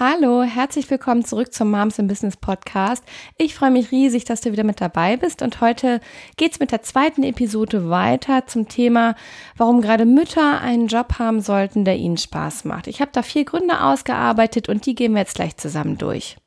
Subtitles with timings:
[0.00, 3.04] Hallo, herzlich willkommen zurück zum Moms in Business Podcast.
[3.38, 6.00] Ich freue mich riesig, dass du wieder mit dabei bist und heute
[6.36, 9.14] geht's mit der zweiten Episode weiter zum Thema,
[9.56, 12.88] warum gerade Mütter einen Job haben sollten, der ihnen Spaß macht.
[12.88, 16.38] Ich habe da vier Gründe ausgearbeitet und die gehen wir jetzt gleich zusammen durch.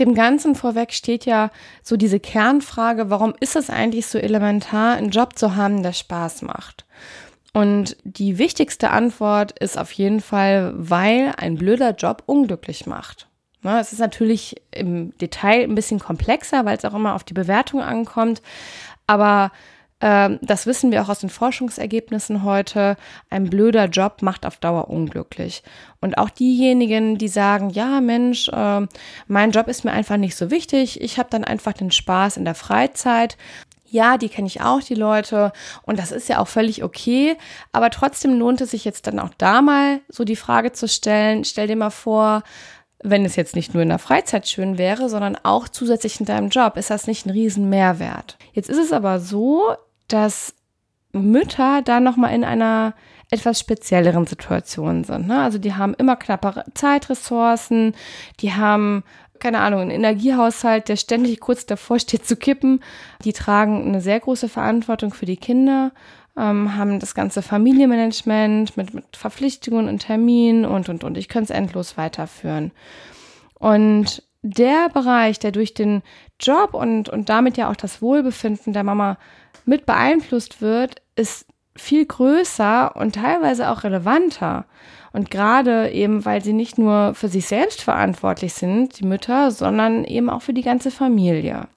[0.00, 1.50] Dem Ganzen vorweg steht ja
[1.84, 6.42] so diese Kernfrage, warum ist es eigentlich so elementar, einen Job zu haben, der Spaß
[6.42, 6.86] macht?
[7.52, 13.28] Und die wichtigste Antwort ist auf jeden Fall, weil ein blöder Job unglücklich macht.
[13.62, 17.82] Es ist natürlich im Detail ein bisschen komplexer, weil es auch immer auf die Bewertung
[17.82, 18.40] ankommt.
[19.06, 19.50] Aber
[20.00, 22.96] äh, das wissen wir auch aus den Forschungsergebnissen heute.
[23.28, 25.62] Ein blöder Job macht auf Dauer unglücklich.
[26.00, 28.86] Und auch diejenigen, die sagen, ja Mensch, äh,
[29.26, 31.00] mein Job ist mir einfach nicht so wichtig.
[31.02, 33.36] Ich habe dann einfach den Spaß in der Freizeit
[33.90, 35.52] ja, die kenne ich auch, die Leute.
[35.82, 37.36] Und das ist ja auch völlig okay.
[37.72, 41.44] Aber trotzdem lohnt es sich jetzt dann auch da mal so die Frage zu stellen.
[41.44, 42.42] Stell dir mal vor,
[43.02, 46.50] wenn es jetzt nicht nur in der Freizeit schön wäre, sondern auch zusätzlich in deinem
[46.50, 48.36] Job, ist das nicht ein riesen Mehrwert.
[48.52, 49.74] Jetzt ist es aber so,
[50.08, 50.54] dass
[51.12, 52.94] Mütter da nochmal in einer
[53.30, 55.28] etwas spezielleren Situation sind.
[55.28, 55.40] Ne?
[55.40, 57.94] Also die haben immer knappere Zeitressourcen,
[58.40, 59.04] die haben
[59.40, 62.82] keine Ahnung, ein Energiehaushalt, der ständig kurz davor steht zu kippen.
[63.24, 65.92] Die tragen eine sehr große Verantwortung für die Kinder,
[66.36, 71.18] ähm, haben das ganze Familienmanagement mit, mit Verpflichtungen und Terminen und, und, und.
[71.18, 72.72] Ich könnte es endlos weiterführen.
[73.58, 76.02] Und der Bereich, der durch den
[76.38, 79.18] Job und, und damit ja auch das Wohlbefinden der Mama
[79.66, 84.66] mit beeinflusst wird, ist viel größer und teilweise auch relevanter.
[85.12, 90.04] Und gerade eben, weil sie nicht nur für sich selbst verantwortlich sind, die Mütter, sondern
[90.04, 91.68] eben auch für die ganze Familie.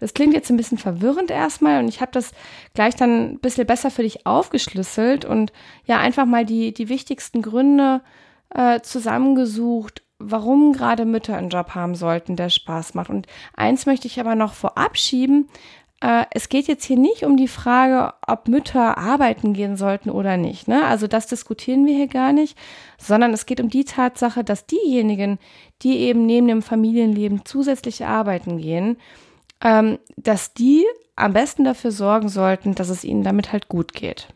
[0.00, 2.32] Das klingt jetzt ein bisschen verwirrend erstmal und ich habe das
[2.74, 5.52] gleich dann ein bisschen besser für dich aufgeschlüsselt und
[5.86, 8.00] ja einfach mal die, die wichtigsten Gründe
[8.50, 13.10] äh, zusammengesucht, warum gerade Mütter einen Job haben sollten, der Spaß macht.
[13.10, 15.48] Und eins möchte ich aber noch vorab schieben,
[16.30, 20.68] es geht jetzt hier nicht um die Frage, ob Mütter arbeiten gehen sollten oder nicht.
[20.68, 20.84] Ne?
[20.84, 22.56] Also das diskutieren wir hier gar nicht,
[22.98, 25.38] sondern es geht um die Tatsache, dass diejenigen,
[25.82, 28.96] die eben neben dem Familienleben zusätzlich arbeiten gehen,
[29.60, 30.84] ähm, dass die
[31.16, 34.28] am besten dafür sorgen sollten, dass es ihnen damit halt gut geht.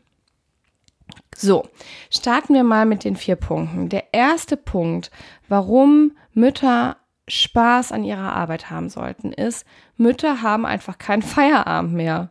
[1.37, 1.65] So,
[2.11, 3.89] starten wir mal mit den vier Punkten.
[3.89, 5.13] Der erste Punkt,
[5.49, 6.97] warum Mütter
[7.33, 9.67] Spaß an ihrer Arbeit haben sollten, ist,
[9.97, 12.31] Mütter haben einfach keinen Feierabend mehr.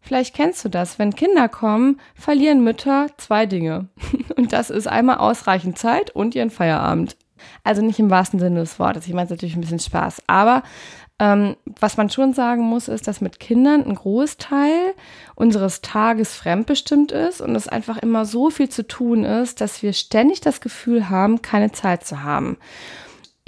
[0.00, 0.98] Vielleicht kennst du das.
[0.98, 3.88] Wenn Kinder kommen, verlieren Mütter zwei Dinge.
[4.36, 7.16] Und das ist einmal ausreichend Zeit und ihren Feierabend.
[7.64, 9.06] Also nicht im wahrsten Sinne des Wortes.
[9.06, 10.22] Ich meine es natürlich ein bisschen Spaß.
[10.26, 10.62] Aber
[11.18, 14.94] ähm, was man schon sagen muss, ist, dass mit Kindern ein Großteil
[15.34, 19.92] unseres Tages fremdbestimmt ist und es einfach immer so viel zu tun ist, dass wir
[19.92, 22.56] ständig das Gefühl haben, keine Zeit zu haben.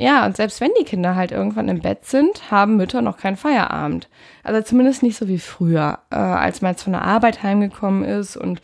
[0.02, 3.36] Ja, und selbst wenn die Kinder halt irgendwann im Bett sind, haben Mütter noch keinen
[3.36, 4.08] Feierabend.
[4.42, 8.36] Also zumindest nicht so wie früher, äh, als man jetzt von der Arbeit heimgekommen ist
[8.36, 8.60] und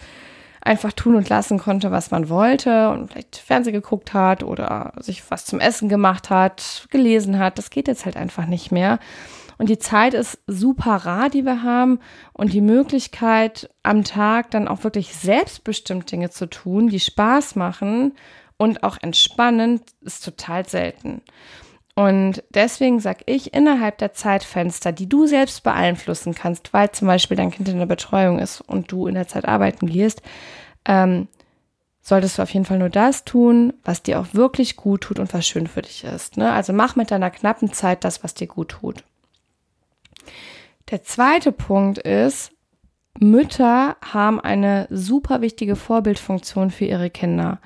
[0.60, 5.30] einfach tun und lassen konnte, was man wollte und vielleicht Fernsehen geguckt hat oder sich
[5.30, 7.56] was zum Essen gemacht hat, gelesen hat.
[7.56, 8.98] Das geht jetzt halt einfach nicht mehr.
[9.58, 12.00] Und die Zeit ist super rar, die wir haben
[12.32, 18.14] und die Möglichkeit am Tag dann auch wirklich selbstbestimmt Dinge zu tun, die Spaß machen
[18.58, 21.22] und auch entspannend ist total selten.
[21.94, 27.36] Und deswegen sage ich, innerhalb der Zeitfenster, die du selbst beeinflussen kannst, weil zum Beispiel
[27.36, 30.22] dein Kind in der Betreuung ist und du in der Zeit arbeiten gehst,
[30.84, 31.26] ähm,
[32.00, 35.34] solltest du auf jeden Fall nur das tun, was dir auch wirklich gut tut und
[35.34, 36.36] was schön für dich ist.
[36.36, 36.52] Ne?
[36.52, 39.02] Also mach mit deiner knappen Zeit das, was dir gut tut.
[40.90, 42.52] Der zweite Punkt ist,
[43.18, 47.60] Mütter haben eine super wichtige Vorbildfunktion für ihre Kinder.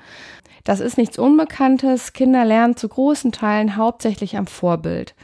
[0.63, 2.13] Das ist nichts Unbekanntes.
[2.13, 5.15] Kinder lernen zu großen Teilen hauptsächlich am Vorbild.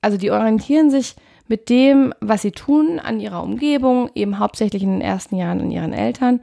[0.00, 1.14] Also die orientieren sich
[1.46, 5.70] mit dem, was sie tun, an ihrer Umgebung, eben hauptsächlich in den ersten Jahren an
[5.70, 6.40] ihren Eltern.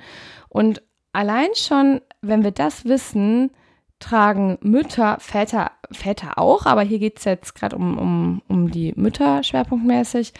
[0.48, 0.82] Und
[1.14, 3.52] allein schon, wenn wir das wissen,
[4.00, 8.94] tragen Mütter, Väter, Väter auch, aber hier geht es jetzt gerade um, um, um die
[8.96, 10.34] Mütter schwerpunktmäßig,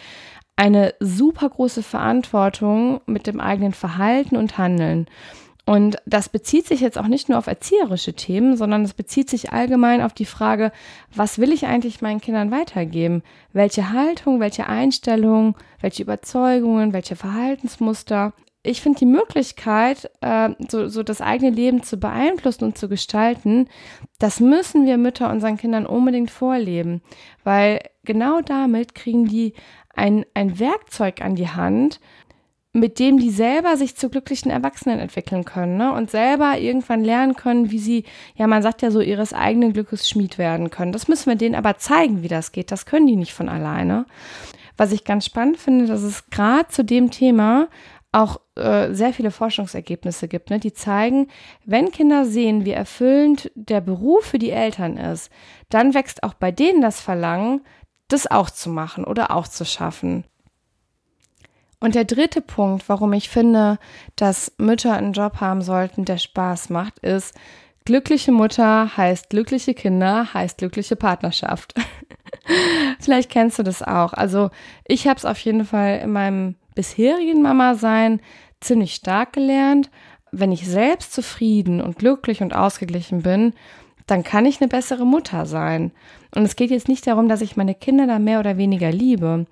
[0.56, 5.06] eine super große Verantwortung mit dem eigenen Verhalten und Handeln.
[5.70, 9.52] Und das bezieht sich jetzt auch nicht nur auf erzieherische Themen, sondern es bezieht sich
[9.52, 10.72] allgemein auf die Frage,
[11.14, 13.22] was will ich eigentlich meinen Kindern weitergeben?
[13.52, 18.32] Welche Haltung, welche Einstellung, welche Überzeugungen, welche Verhaltensmuster?
[18.64, 23.68] Ich finde die Möglichkeit, äh, so, so das eigene Leben zu beeinflussen und zu gestalten,
[24.18, 27.00] das müssen wir Mütter unseren Kindern unbedingt vorleben,
[27.44, 29.54] weil genau damit kriegen die
[29.94, 32.00] ein, ein Werkzeug an die Hand,
[32.72, 35.92] mit dem die selber sich zu glücklichen Erwachsenen entwickeln können ne?
[35.92, 38.04] und selber irgendwann lernen können, wie sie,
[38.36, 40.92] ja, man sagt ja so, ihres eigenen Glückes Schmied werden können.
[40.92, 42.70] Das müssen wir denen aber zeigen, wie das geht.
[42.70, 44.06] Das können die nicht von alleine.
[44.76, 47.68] Was ich ganz spannend finde, dass es gerade zu dem Thema
[48.12, 51.28] auch äh, sehr viele Forschungsergebnisse gibt, ne, die zeigen,
[51.64, 55.30] wenn Kinder sehen, wie erfüllend der Beruf für die Eltern ist,
[55.68, 57.62] dann wächst auch bei denen das Verlangen,
[58.08, 60.24] das auch zu machen oder auch zu schaffen.
[61.80, 63.78] Und der dritte Punkt, warum ich finde,
[64.14, 67.34] dass Mütter einen Job haben sollten, der Spaß macht, ist,
[67.86, 71.74] glückliche Mutter heißt glückliche Kinder, heißt glückliche Partnerschaft.
[73.00, 74.12] Vielleicht kennst du das auch.
[74.12, 74.50] Also
[74.86, 78.20] ich habe es auf jeden Fall in meinem bisherigen Mama-Sein
[78.60, 79.90] ziemlich stark gelernt.
[80.32, 83.54] Wenn ich selbst zufrieden und glücklich und ausgeglichen bin,
[84.06, 85.92] dann kann ich eine bessere Mutter sein.
[86.34, 89.46] Und es geht jetzt nicht darum, dass ich meine Kinder da mehr oder weniger liebe.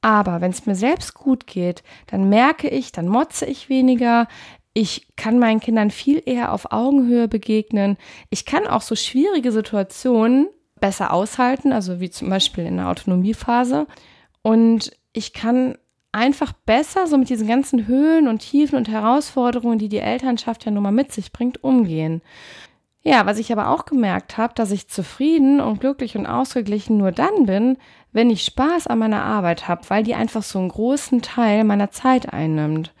[0.00, 4.28] Aber wenn es mir selbst gut geht, dann merke ich, dann motze ich weniger.
[4.72, 7.96] Ich kann meinen Kindern viel eher auf Augenhöhe begegnen.
[8.30, 10.48] Ich kann auch so schwierige Situationen
[10.80, 13.86] besser aushalten, also wie zum Beispiel in der Autonomiephase.
[14.42, 15.76] Und ich kann
[16.12, 20.70] einfach besser so mit diesen ganzen Höhen und Tiefen und Herausforderungen, die die Elternschaft ja
[20.70, 22.22] nun mal mit sich bringt, umgehen.
[23.08, 27.10] Ja, was ich aber auch gemerkt habe, dass ich zufrieden und glücklich und ausgeglichen nur
[27.10, 27.78] dann bin,
[28.12, 31.90] wenn ich Spaß an meiner Arbeit habe, weil die einfach so einen großen Teil meiner
[31.90, 32.92] Zeit einnimmt.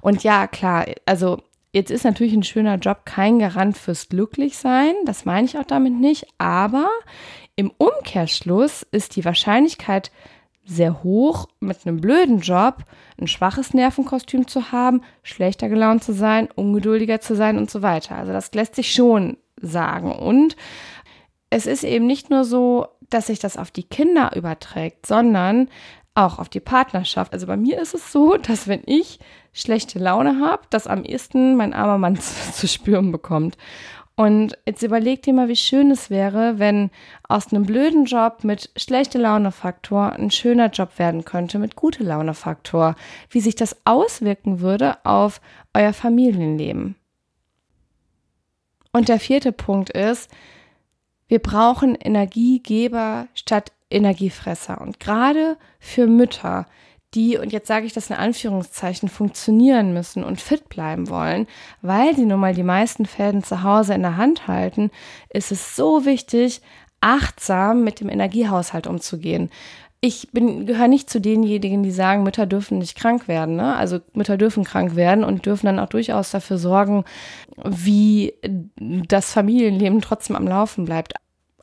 [0.00, 1.42] Und ja, klar, also
[1.72, 5.92] jetzt ist natürlich ein schöner Job kein Garant fürs Glücklichsein, das meine ich auch damit
[5.92, 6.88] nicht, aber
[7.54, 10.10] im Umkehrschluss ist die Wahrscheinlichkeit
[10.64, 12.84] sehr hoch, mit einem blöden Job
[13.20, 18.16] ein schwaches Nervenkostüm zu haben, schlechter gelaunt zu sein, ungeduldiger zu sein und so weiter.
[18.16, 20.12] Also das lässt sich schon sagen.
[20.12, 20.56] Und
[21.50, 25.68] es ist eben nicht nur so, dass sich das auf die Kinder überträgt, sondern
[26.14, 27.32] auch auf die Partnerschaft.
[27.32, 29.18] Also bei mir ist es so, dass wenn ich
[29.52, 33.56] schlechte Laune habe, das am ehesten mein armer Mann zu, zu spüren bekommt.
[34.16, 36.90] Und jetzt überleg dir mal, wie schön es wäre, wenn
[37.26, 42.96] aus einem blöden Job mit schlechte Laune-Faktor ein schöner Job werden könnte mit gute Laune-Faktor.
[43.30, 45.40] Wie sich das auswirken würde auf
[45.72, 46.96] euer Familienleben.
[48.92, 50.30] Und der vierte Punkt ist,
[51.28, 54.80] wir brauchen Energiegeber statt Energiefresser.
[54.80, 56.66] Und gerade für Mütter,
[57.14, 61.46] die, und jetzt sage ich das in Anführungszeichen, funktionieren müssen und fit bleiben wollen,
[61.82, 64.90] weil sie nun mal die meisten Fäden zu Hause in der Hand halten,
[65.28, 66.60] ist es so wichtig,
[67.00, 69.50] achtsam mit dem Energiehaushalt umzugehen
[70.02, 73.56] ich bin, gehöre nicht zu denjenigen, die sagen, Mütter dürfen nicht krank werden.
[73.56, 73.76] Ne?
[73.76, 77.04] Also Mütter dürfen krank werden und dürfen dann auch durchaus dafür sorgen,
[77.62, 78.32] wie
[78.78, 81.14] das Familienleben trotzdem am Laufen bleibt.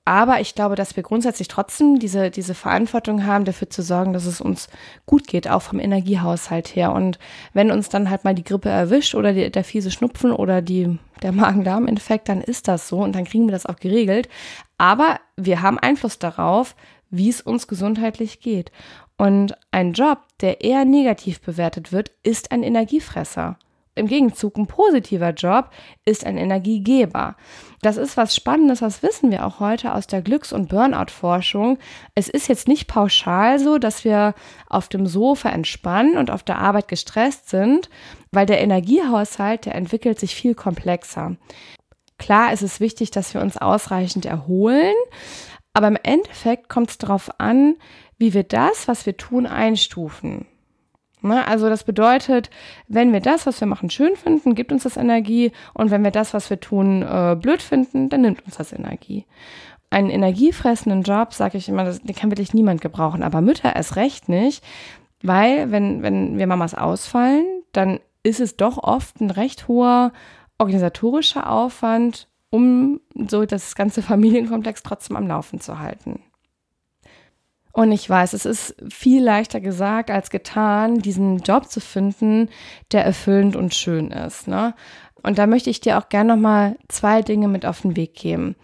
[0.05, 4.25] Aber ich glaube, dass wir grundsätzlich trotzdem diese, diese Verantwortung haben, dafür zu sorgen, dass
[4.25, 4.69] es uns
[5.05, 6.93] gut geht, auch vom Energiehaushalt her.
[6.93, 7.19] Und
[7.51, 10.97] wenn uns dann halt mal die Grippe erwischt oder die, der fiese Schnupfen oder die,
[11.23, 14.29] der Magen-Darm-Infekt, dann ist das so und dann kriegen wir das auch geregelt.
[14.77, 16.75] Aber wir haben Einfluss darauf,
[17.09, 18.71] wie es uns gesundheitlich geht.
[19.17, 23.57] Und ein Job, der eher negativ bewertet wird, ist ein Energiefresser.
[23.97, 25.71] Im Gegenzug, ein positiver Job
[26.05, 27.35] ist ein Energiegeber.
[27.81, 31.79] Das ist was Spannendes, das wissen wir auch heute aus der Glücks- und Burnout-Forschung.
[32.13, 34.35] Es ist jetzt nicht pauschal so, dass wir
[34.69, 37.89] auf dem Sofa entspannen und auf der Arbeit gestresst sind,
[38.31, 41.35] weil der Energiehaushalt, der entwickelt sich viel komplexer.
[42.19, 44.95] Klar ist es wichtig, dass wir uns ausreichend erholen,
[45.77, 47.75] aber im Endeffekt kommt es darauf an,
[48.17, 50.47] wie wir das, was wir tun, einstufen.
[51.21, 51.47] Ne?
[51.47, 52.49] Also das bedeutet,
[52.87, 55.51] wenn wir das, was wir machen, schön finden, gibt uns das Energie.
[55.75, 59.27] Und wenn wir das, was wir tun, äh, blöd finden, dann nimmt uns das Energie.
[59.91, 63.21] Einen energiefressenden Job, sage ich immer, das, den kann wirklich niemand gebrauchen.
[63.21, 64.63] Aber Mütter erst recht nicht,
[65.21, 70.11] weil wenn, wenn wir Mamas ausfallen, dann ist es doch oft ein recht hoher
[70.57, 76.21] organisatorischer Aufwand, um so das ganze Familienkomplex trotzdem am Laufen zu halten.
[77.77, 82.49] Und ich weiß, es ist viel leichter gesagt als getan, diesen Job zu finden,
[82.91, 84.47] der erfüllend und schön ist.
[84.47, 84.73] Ne?
[85.21, 88.55] Und da möchte ich dir auch gerne nochmal zwei Dinge mit auf den Weg geben.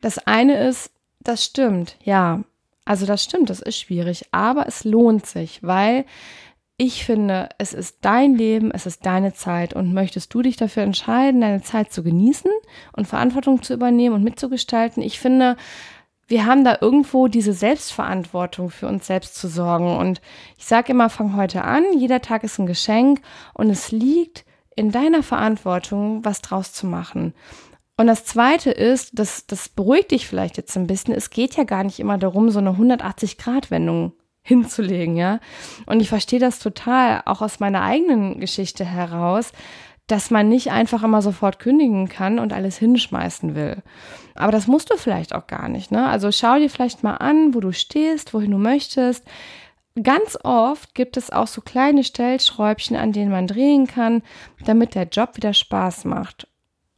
[0.00, 2.42] Das eine ist, das stimmt, ja.
[2.84, 6.04] Also das stimmt, das ist schwierig, aber es lohnt sich, weil
[6.80, 10.84] ich finde, es ist dein Leben, es ist deine Zeit und möchtest du dich dafür
[10.84, 12.52] entscheiden, deine Zeit zu genießen
[12.92, 15.02] und Verantwortung zu übernehmen und mitzugestalten.
[15.02, 15.56] Ich finde,
[16.28, 19.96] wir haben da irgendwo diese Selbstverantwortung für uns selbst zu sorgen.
[19.96, 20.20] Und
[20.56, 23.22] ich sage immer, fang heute an, jeder Tag ist ein Geschenk
[23.54, 24.44] und es liegt
[24.76, 27.34] in deiner Verantwortung, was draus zu machen.
[27.96, 31.64] Und das Zweite ist, das, das beruhigt dich vielleicht jetzt ein bisschen, es geht ja
[31.64, 34.12] gar nicht immer darum, so eine 180-Grad-Wendung
[34.48, 35.40] hinzulegen, ja.
[35.86, 39.52] Und ich verstehe das total, auch aus meiner eigenen Geschichte heraus,
[40.08, 43.82] dass man nicht einfach immer sofort kündigen kann und alles hinschmeißen will.
[44.34, 45.92] Aber das musst du vielleicht auch gar nicht.
[45.92, 46.08] Ne?
[46.08, 49.24] Also schau dir vielleicht mal an, wo du stehst, wohin du möchtest.
[50.02, 54.22] Ganz oft gibt es auch so kleine Stellschräubchen, an denen man drehen kann,
[54.64, 56.48] damit der Job wieder Spaß macht.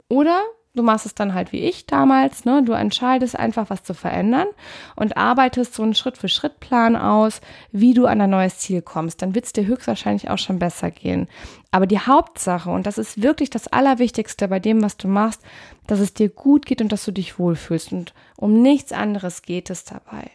[0.07, 0.41] Oder
[0.73, 2.63] Du machst es dann halt wie ich damals, ne?
[2.63, 4.47] Du entscheidest einfach, was zu verändern
[4.95, 7.41] und arbeitest so einen Schritt-für-Schritt-Plan aus,
[7.73, 9.21] wie du an ein neues Ziel kommst.
[9.21, 11.27] Dann wird es dir höchstwahrscheinlich auch schon besser gehen.
[11.71, 15.41] Aber die Hauptsache, und das ist wirklich das Allerwichtigste bei dem, was du machst,
[15.87, 17.91] dass es dir gut geht und dass du dich wohlfühlst.
[17.91, 20.31] Und um nichts anderes geht es dabei.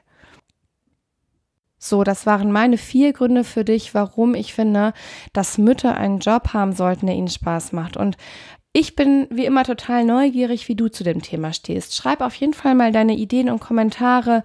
[1.79, 4.93] So, das waren meine vier Gründe für dich, warum ich finde,
[5.33, 7.97] dass Mütter einen Job haben sollten, der ihnen Spaß macht.
[7.97, 8.17] Und
[8.79, 11.97] ich bin wie immer total neugierig, wie du zu dem Thema stehst.
[11.97, 14.45] Schreib auf jeden Fall mal deine Ideen und Kommentare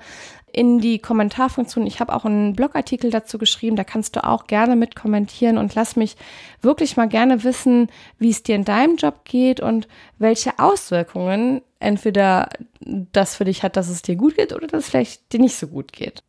[0.54, 1.86] in die Kommentarfunktion.
[1.86, 5.76] Ich habe auch einen Blogartikel dazu geschrieben, da kannst du auch gerne mit kommentieren und
[5.76, 6.16] lass mich
[6.62, 12.48] wirklich mal gerne wissen, wie es dir in deinem Job geht und welche Auswirkungen entweder
[12.80, 15.58] das für dich hat, dass es dir gut geht oder dass es vielleicht dir nicht
[15.58, 16.24] so gut geht.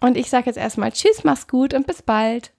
[0.00, 2.52] Und ich sage jetzt erstmal Tschüss, mach's gut und bis bald.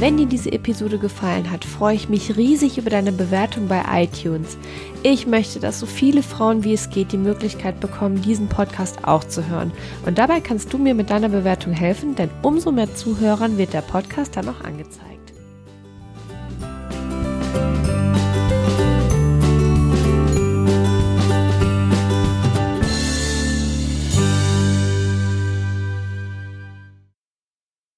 [0.00, 4.56] Wenn dir diese Episode gefallen hat, freue ich mich riesig über deine Bewertung bei iTunes.
[5.02, 9.24] Ich möchte, dass so viele Frauen wie es geht die Möglichkeit bekommen, diesen Podcast auch
[9.24, 9.72] zu hören.
[10.06, 13.82] Und dabei kannst du mir mit deiner Bewertung helfen, denn umso mehr Zuhörern wird der
[13.82, 15.27] Podcast dann auch angezeigt.